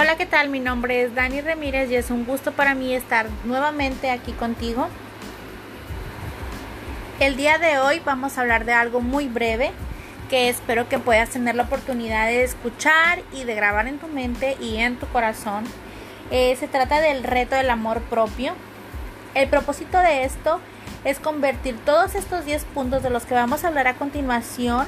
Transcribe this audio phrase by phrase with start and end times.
[0.00, 0.48] Hola, ¿qué tal?
[0.48, 4.86] Mi nombre es Dani Ramírez y es un gusto para mí estar nuevamente aquí contigo.
[7.18, 9.72] El día de hoy vamos a hablar de algo muy breve
[10.30, 14.56] que espero que puedas tener la oportunidad de escuchar y de grabar en tu mente
[14.60, 15.64] y en tu corazón.
[16.30, 18.52] Eh, se trata del reto del amor propio.
[19.34, 20.60] El propósito de esto
[21.02, 24.86] es convertir todos estos 10 puntos de los que vamos a hablar a continuación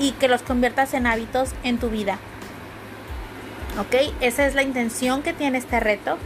[0.00, 2.18] y que los conviertas en hábitos en tu vida.
[3.78, 4.12] ¿Ok?
[4.20, 6.18] Esa es la intención que tiene este reto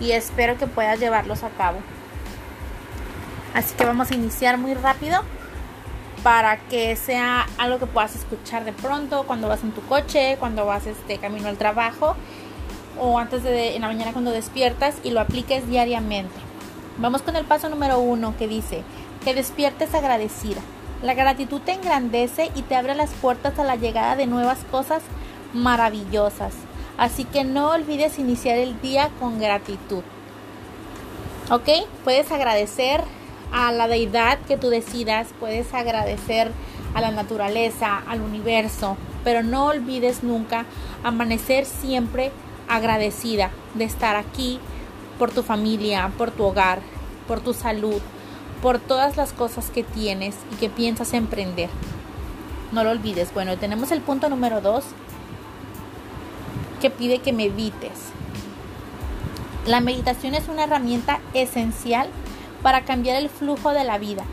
[0.00, 1.78] y espero que puedas llevarlos a cabo.
[3.54, 5.22] Así que vamos a iniciar muy rápido
[6.22, 10.64] para que sea algo que puedas escuchar de pronto cuando vas en tu coche, cuando
[10.64, 12.16] vas este camino al trabajo
[12.98, 16.34] o antes de en la mañana cuando despiertas y lo apliques diariamente.
[16.98, 18.84] Vamos con el paso número uno que dice
[19.24, 20.60] que despiertes agradecida.
[21.02, 25.02] La gratitud te engrandece y te abre las puertas a la llegada de nuevas cosas
[25.52, 26.54] maravillosas.
[26.98, 30.02] Así que no olvides iniciar el día con gratitud.
[31.50, 31.68] ¿Ok?
[32.04, 33.02] Puedes agradecer
[33.52, 36.50] a la deidad que tú decidas, puedes agradecer
[36.94, 40.64] a la naturaleza, al universo, pero no olvides nunca
[41.04, 42.32] amanecer siempre
[42.68, 44.58] agradecida de estar aquí
[45.18, 46.80] por tu familia, por tu hogar,
[47.28, 48.00] por tu salud,
[48.62, 51.68] por todas las cosas que tienes y que piensas emprender.
[52.72, 53.34] No lo olvides.
[53.34, 54.84] Bueno, tenemos el punto número dos
[56.82, 58.10] que pide que medites.
[59.66, 62.08] La meditación es una herramienta esencial
[62.60, 64.24] para cambiar el flujo de la vida.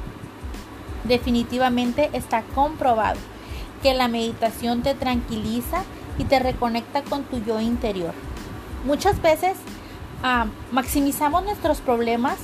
[1.03, 3.19] Definitivamente está comprobado
[3.83, 5.83] que la meditación te tranquiliza
[6.17, 8.15] y te reconecta con tu yo interior.
[8.83, 9.55] Muchas veces
[10.23, 12.37] ah, maximizamos nuestros problemas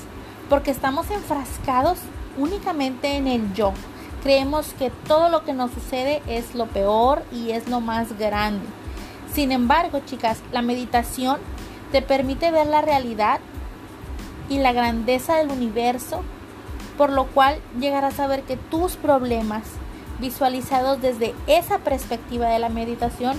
[0.49, 1.97] porque estamos enfrascados
[2.37, 3.73] únicamente en el yo.
[4.21, 8.65] Creemos que todo lo que nos sucede es lo peor y es lo más grande.
[9.35, 11.39] Sin embargo, chicas, la meditación
[11.91, 13.41] te permite ver la realidad
[14.47, 16.21] y la grandeza del universo,
[16.97, 19.63] por lo cual llegarás a ver que tus problemas
[20.21, 23.37] visualizados desde esa perspectiva de la meditación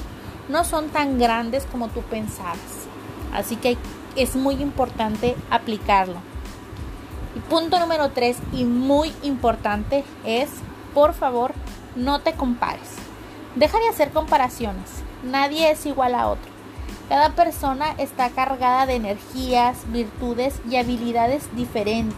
[0.50, 2.58] no son tan grandes como tú pensabas.
[3.32, 3.78] Así que
[4.16, 6.20] es muy importante aplicarlo.
[7.34, 10.50] Y punto número tres y muy importante es,
[10.92, 11.54] por favor,
[11.94, 12.96] no te compares.
[13.54, 15.05] Deja de hacer comparaciones.
[15.26, 16.52] Nadie es igual a otro.
[17.08, 22.14] Cada persona está cargada de energías, virtudes y habilidades diferentes.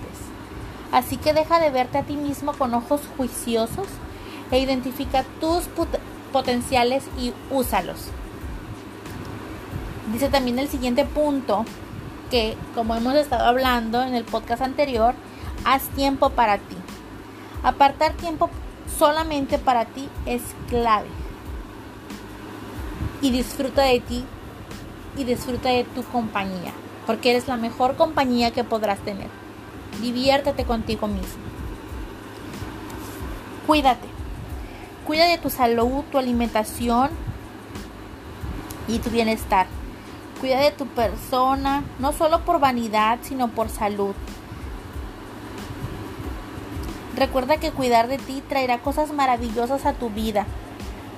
[0.92, 3.86] Así que deja de verte a ti mismo con ojos juiciosos
[4.50, 5.64] e identifica tus
[6.32, 8.08] potenciales y úsalos.
[10.12, 11.64] Dice también el siguiente punto
[12.30, 15.14] que, como hemos estado hablando en el podcast anterior,
[15.64, 16.76] haz tiempo para ti.
[17.62, 18.50] Apartar tiempo
[18.98, 21.08] solamente para ti es clave
[23.20, 24.24] y disfruta de ti
[25.16, 26.72] y disfruta de tu compañía,
[27.06, 29.28] porque eres la mejor compañía que podrás tener.
[30.00, 31.42] Diviértete contigo mismo.
[33.66, 34.06] Cuídate.
[35.06, 37.10] Cuida de tu salud, tu alimentación
[38.86, 39.66] y tu bienestar.
[40.40, 44.14] Cuida de tu persona, no solo por vanidad, sino por salud.
[47.16, 50.46] Recuerda que cuidar de ti traerá cosas maravillosas a tu vida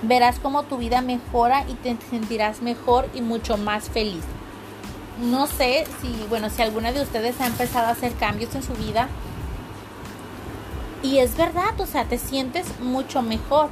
[0.03, 4.25] verás cómo tu vida mejora y te sentirás mejor y mucho más feliz.
[5.21, 8.73] No sé si, bueno, si alguna de ustedes ha empezado a hacer cambios en su
[8.73, 9.09] vida.
[11.03, 13.69] Y es verdad, o sea, te sientes mucho mejor.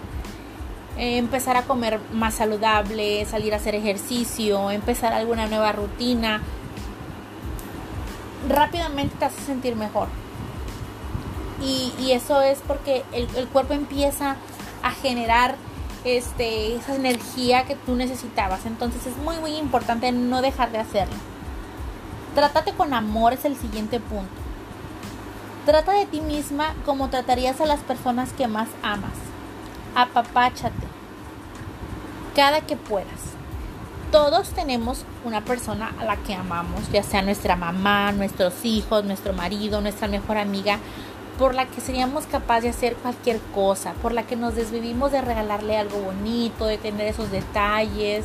[0.98, 6.42] Eh, empezar a comer más saludable, salir a hacer ejercicio, empezar alguna nueva rutina.
[8.48, 10.08] Rápidamente te hace sentir mejor.
[11.62, 14.36] Y, eso es porque el cuerpo empieza
[14.82, 15.56] a generar
[16.16, 18.66] este, esa energía que tú necesitabas.
[18.66, 21.16] Entonces es muy, muy importante no dejar de hacerlo.
[22.34, 24.30] Trátate con amor es el siguiente punto.
[25.66, 29.12] Trata de ti misma como tratarías a las personas que más amas.
[29.94, 30.86] Apapáchate.
[32.34, 33.34] Cada que puedas.
[34.10, 39.34] Todos tenemos una persona a la que amamos, ya sea nuestra mamá, nuestros hijos, nuestro
[39.34, 40.78] marido, nuestra mejor amiga,
[41.38, 45.22] por la que seríamos capaces de hacer cualquier cosa, por la que nos desvivimos de
[45.22, 48.24] regalarle algo bonito, de tener esos detalles.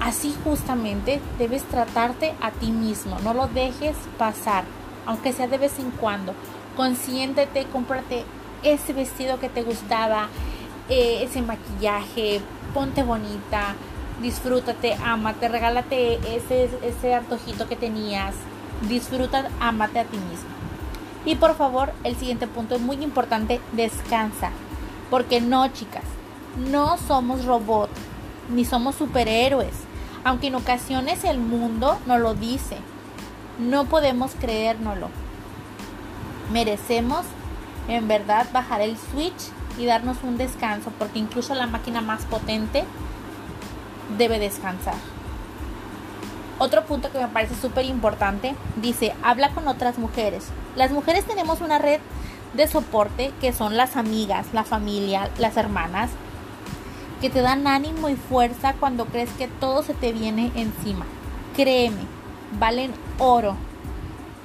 [0.00, 4.64] Así justamente debes tratarte a ti mismo, no lo dejes pasar,
[5.06, 6.34] aunque sea de vez en cuando.
[6.76, 8.24] Consiéntete, cómprate
[8.62, 10.28] ese vestido que te gustaba,
[10.88, 12.40] eh, ese maquillaje,
[12.72, 13.74] ponte bonita,
[14.22, 18.34] disfrútate, amate, regálate ese, ese antojito que tenías,
[18.88, 20.63] disfruta, amate a ti mismo.
[21.24, 24.50] Y por favor, el siguiente punto es muy importante, descansa.
[25.10, 26.04] Porque no, chicas,
[26.70, 27.92] no somos robots,
[28.50, 29.74] ni somos superhéroes.
[30.24, 32.76] Aunque en ocasiones el mundo no lo dice,
[33.58, 35.08] no podemos creérnoslo.
[36.52, 37.24] Merecemos
[37.88, 42.84] en verdad bajar el switch y darnos un descanso, porque incluso la máquina más potente
[44.18, 45.13] debe descansar.
[46.58, 50.46] Otro punto que me parece súper importante dice, habla con otras mujeres.
[50.76, 52.00] Las mujeres tenemos una red
[52.54, 56.10] de soporte que son las amigas, la familia, las hermanas,
[57.20, 61.06] que te dan ánimo y fuerza cuando crees que todo se te viene encima.
[61.56, 62.02] Créeme,
[62.58, 63.56] valen oro.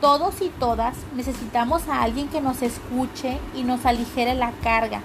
[0.01, 5.01] Todos y todas necesitamos a alguien que nos escuche y nos aligere la carga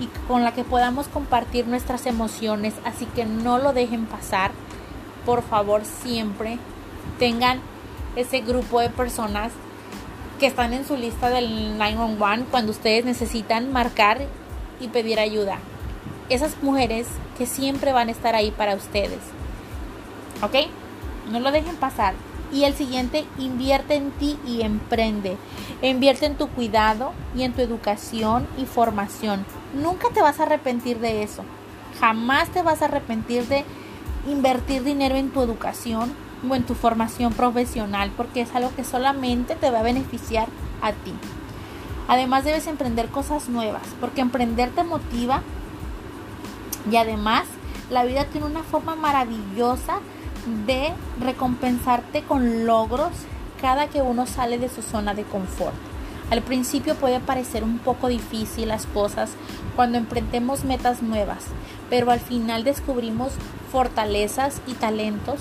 [0.00, 4.52] y con la que podamos compartir nuestras emociones, así que no lo dejen pasar.
[5.24, 6.58] Por favor, siempre
[7.18, 7.60] tengan
[8.16, 9.52] ese grupo de personas
[10.38, 14.18] que están en su lista del 911 cuando ustedes necesitan marcar
[14.80, 15.58] y pedir ayuda.
[16.28, 17.06] Esas mujeres
[17.38, 19.20] que siempre van a estar ahí para ustedes.
[20.42, 20.68] ¿Ok?
[21.30, 22.14] No lo dejen pasar.
[22.52, 25.36] Y el siguiente, invierte en ti y emprende.
[25.80, 29.46] Invierte en tu cuidado y en tu educación y formación.
[29.74, 31.44] Nunca te vas a arrepentir de eso.
[32.00, 33.64] Jamás te vas a arrepentir de
[34.26, 36.12] invertir dinero en tu educación
[36.48, 40.48] o en tu formación profesional porque es algo que solamente te va a beneficiar
[40.80, 41.12] a ti.
[42.08, 45.42] Además debes emprender cosas nuevas porque emprender te motiva
[46.90, 47.44] y además
[47.90, 50.00] la vida tiene una forma maravillosa
[50.66, 53.12] de recompensarte con logros
[53.60, 55.74] cada que uno sale de su zona de confort.
[56.30, 59.30] Al principio puede parecer un poco difícil las cosas
[59.76, 61.44] cuando emprendemos metas nuevas,
[61.90, 63.32] pero al final descubrimos
[63.72, 65.40] fortalezas y talentos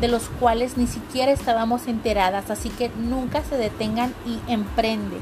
[0.00, 5.16] de los cuales ni siquiera estábamos enteradas, así que nunca se detengan y emprende.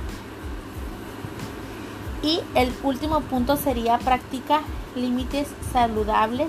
[2.23, 4.63] Y el último punto sería practica
[4.95, 6.49] límites saludables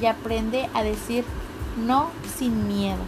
[0.00, 1.24] y aprende a decir
[1.86, 3.02] no sin miedo.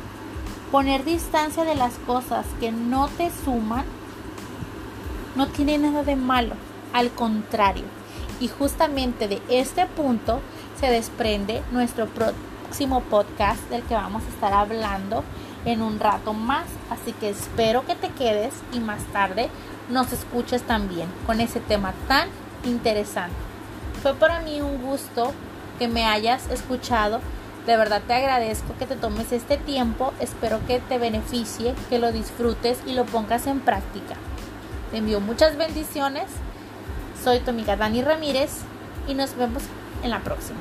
[0.71, 3.85] Poner distancia de las cosas que no te suman
[5.37, 6.55] no tiene nada de malo,
[6.93, 7.85] al contrario.
[8.41, 10.41] Y justamente de este punto
[10.83, 15.23] se desprende nuestro próximo podcast del que vamos a estar hablando
[15.65, 16.65] en un rato más.
[16.91, 19.49] Así que espero que te quedes y más tarde
[19.89, 22.29] nos escuches también con ese tema tan
[22.65, 23.37] interesante.
[24.03, 25.33] Fue para mí un gusto
[25.79, 27.21] que me hayas escuchado.
[27.65, 30.13] De verdad te agradezco que te tomes este tiempo.
[30.19, 34.17] Espero que te beneficie, que lo disfrutes y lo pongas en práctica.
[34.91, 36.25] Te envío muchas bendiciones.
[37.23, 38.51] Soy tu amiga Dani Ramírez
[39.07, 39.63] y nos vemos
[40.03, 40.61] en la próxima.